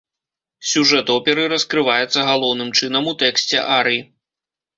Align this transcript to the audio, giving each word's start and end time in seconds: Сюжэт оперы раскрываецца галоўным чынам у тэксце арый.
Сюжэт 0.69 1.11
оперы 1.17 1.43
раскрываецца 1.53 2.19
галоўным 2.31 2.73
чынам 2.81 3.03
у 3.13 3.15
тэксце 3.21 3.57
арый. 3.79 3.99